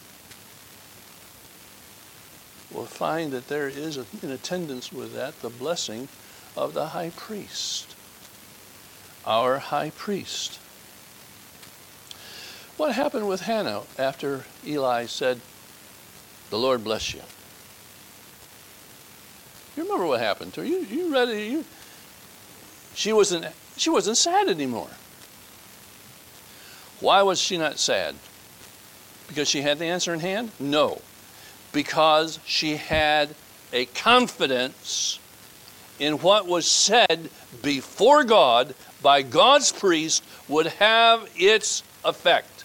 will 2.71 2.85
find 2.85 3.33
that 3.33 3.49
there 3.49 3.69
is 3.69 3.97
in 4.23 4.31
attendance 4.31 4.93
with 4.93 5.15
that 5.15 5.41
the 5.41 5.49
blessing 5.49 6.09
of 6.57 6.75
the 6.75 6.89
high 6.89 7.11
priest, 7.11 7.97
our 9.25 9.59
high 9.59 9.91
priest. 9.91 10.59
What 12.77 12.95
happened 12.95 13.29
with 13.29 13.41
Hannah 13.41 13.83
after 13.99 14.45
Eli 14.65 15.07
said, 15.07 15.41
The 16.51 16.59
Lord 16.59 16.85
bless 16.85 17.13
you? 17.13 17.23
You 19.77 19.83
remember 19.85 20.07
what 20.07 20.21
happened 20.21 20.55
to 20.55 20.61
her? 20.61 20.67
You, 20.67 20.79
you 20.79 21.13
read 21.13 21.29
it. 21.29 21.51
You, 21.51 21.65
she, 22.95 23.13
wasn't, 23.13 23.47
she 23.77 23.91
wasn't 23.91 24.17
sad 24.17 24.49
anymore. 24.49 24.91
Why 27.01 27.23
was 27.23 27.41
she 27.41 27.57
not 27.59 27.79
sad? 27.79 28.17
Because 29.29 29.49
she 29.49 29.63
had 29.63 29.79
the 29.79 29.85
answer 29.85 30.13
in 30.13 30.21
hand? 30.21 30.51
No. 30.59 31.01
Because 31.73 32.41
she 32.45 32.77
had 32.77 33.35
a 33.73 33.87
confidence 33.87 35.19
in 35.99 36.15
what 36.15 36.47
was 36.47 36.67
said 36.67 37.31
before 37.63 38.25
God 38.25 38.75
by 39.03 39.23
God's 39.23 39.73
priest 39.73 40.25
would 40.49 40.67
have 40.67 41.29
its 41.37 41.83
effect. 42.05 42.65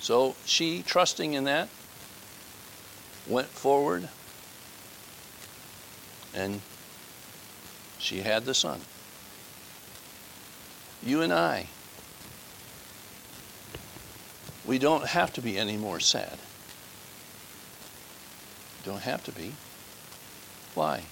So 0.00 0.34
she, 0.44 0.82
trusting 0.82 1.34
in 1.34 1.44
that, 1.44 1.68
went 3.26 3.48
forward 3.48 4.08
and 6.34 6.60
she 7.98 8.20
had 8.20 8.44
the 8.44 8.54
son. 8.54 8.80
You 11.02 11.22
and 11.22 11.32
I, 11.32 11.68
we 14.66 14.78
don't 14.78 15.06
have 15.06 15.32
to 15.34 15.42
be 15.42 15.58
any 15.58 15.76
more 15.76 16.00
sad. 16.00 16.38
Don't 18.84 19.02
have 19.02 19.24
to 19.24 19.32
be. 19.32 19.52
Why? 20.74 21.04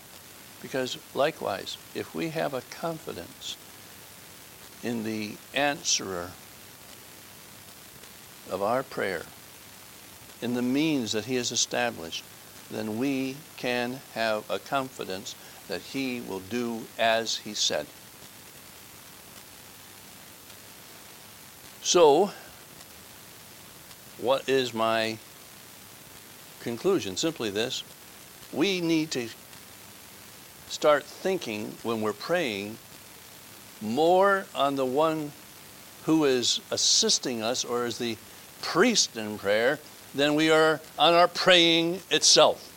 Because 0.62 0.96
likewise, 1.12 1.76
if 1.94 2.14
we 2.14 2.30
have 2.30 2.54
a 2.54 2.62
confidence 2.62 3.56
in 4.84 5.02
the 5.02 5.36
answerer 5.52 6.30
of 8.48 8.62
our 8.62 8.84
prayer, 8.84 9.22
in 10.40 10.54
the 10.54 10.62
means 10.62 11.12
that 11.12 11.24
he 11.24 11.34
has 11.34 11.50
established, 11.50 12.24
then 12.70 12.96
we 12.96 13.36
can 13.56 14.00
have 14.14 14.48
a 14.48 14.58
confidence 14.58 15.34
that 15.68 15.80
he 15.80 16.20
will 16.20 16.40
do 16.40 16.86
as 16.96 17.36
he 17.38 17.54
said. 17.54 17.86
So, 21.82 22.30
what 24.18 24.48
is 24.48 24.72
my 24.72 25.18
conclusion? 26.60 27.16
Simply 27.16 27.50
this 27.50 27.82
we 28.52 28.80
need 28.80 29.10
to 29.12 29.28
start 30.72 31.04
thinking 31.04 31.70
when 31.82 32.00
we're 32.00 32.14
praying 32.14 32.78
more 33.82 34.46
on 34.54 34.74
the 34.74 34.86
one 34.86 35.30
who 36.06 36.24
is 36.24 36.62
assisting 36.70 37.42
us 37.42 37.62
or 37.62 37.84
is 37.84 37.98
the 37.98 38.16
priest 38.62 39.14
in 39.18 39.36
prayer 39.36 39.78
than 40.14 40.34
we 40.34 40.50
are 40.50 40.80
on 40.98 41.12
our 41.12 41.28
praying 41.28 42.00
itself. 42.10 42.70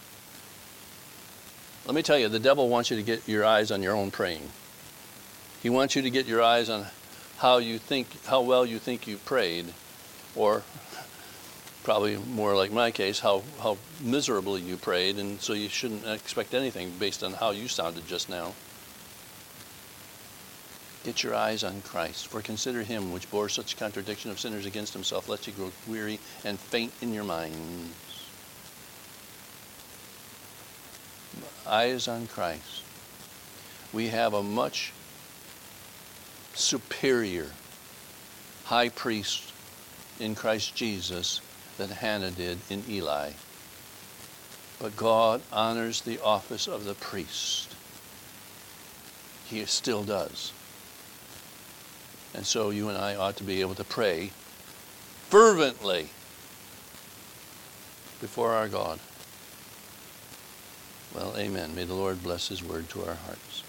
Let 1.86 1.96
me 1.96 2.04
tell 2.04 2.20
you, 2.20 2.28
the 2.28 2.38
devil 2.38 2.68
wants 2.68 2.92
you 2.92 2.98
to 2.98 3.04
get 3.04 3.30
your 3.30 3.46
eyes 3.46 3.72
on 3.72 3.82
your 3.82 3.96
own 3.96 4.12
praying. 4.12 4.50
He 5.64 5.70
wants 5.70 5.96
you 5.96 6.02
to 6.02 6.10
get 6.10 6.26
your 6.26 6.42
eyes 6.42 6.70
on 6.70 6.88
how 7.38 7.60
you 7.60 7.78
think, 7.78 8.08
how 8.26 8.42
well 8.42 8.66
you 8.66 8.78
think 8.78 9.08
you 9.08 9.16
prayed, 9.18 9.68
or 10.36 10.64
probably 11.86 12.18
more 12.18 12.56
like 12.56 12.72
my 12.72 12.90
case, 12.90 13.20
how, 13.20 13.44
how 13.62 13.78
miserably 14.02 14.60
you 14.60 14.76
prayed, 14.76 15.18
and 15.20 15.40
so 15.40 15.54
you 15.54 15.70
shouldn't 15.70 16.04
expect 16.04 16.56
anything 16.56 16.92
based 17.00 17.24
on 17.24 17.32
how 17.32 17.52
you 17.52 17.68
sounded 17.68 18.08
just 18.08 18.28
now. 18.28 18.56
Get 21.04 21.22
your 21.22 21.36
eyes 21.36 21.64
on 21.64 21.82
Christ, 21.82 22.28
for 22.28 22.42
consider 22.42 22.82
him 22.82 23.14
which 23.14 23.30
bore 23.30 23.50
such 23.50 23.78
contradiction 23.78 24.32
of 24.32 24.40
sinners 24.40 24.66
against 24.66 24.94
himself, 24.94 25.30
lest 25.30 25.46
you 25.46 25.54
grow 25.54 25.72
weary 25.88 26.20
and 26.44 26.60
faint 26.60 26.92
in 27.04 27.14
your 27.14 27.24
minds. 27.24 27.94
Eyes 31.68 32.08
on 32.08 32.26
Christ. 32.26 32.82
We 33.94 34.08
have 34.08 34.34
a 34.34 34.42
much 34.42 34.92
superior 36.56 37.52
high 38.64 38.90
priest 38.90 39.54
in 40.20 40.34
Christ 40.34 40.74
Jesus 40.74 41.42
than 41.78 41.90
Hannah 41.90 42.32
did 42.32 42.60
in 42.70 42.84
Eli. 42.90 43.32
But 44.80 44.96
God 44.96 45.42
honors 45.52 46.02
the 46.02 46.22
office 46.22 46.68
of 46.68 46.86
the 46.86 46.94
priest. 46.94 47.76
He 49.46 49.64
still 49.66 50.04
does. 50.04 50.52
And 52.34 52.46
so 52.46 52.70
you 52.70 52.90
and 52.90 52.98
I 52.98 53.16
ought 53.16 53.38
to 53.38 53.44
be 53.44 53.62
able 53.62 53.76
to 53.76 53.84
pray 53.84 54.32
fervently 55.30 56.10
before 58.20 58.54
our 58.54 58.68
God. 58.68 59.00
Well, 61.14 61.34
amen. 61.38 61.76
May 61.76 61.86
the 61.86 61.94
Lord 61.94 62.22
bless 62.22 62.50
his 62.50 62.64
word 62.64 62.90
to 62.90 63.02
our 63.06 63.16
hearts. 63.16 63.65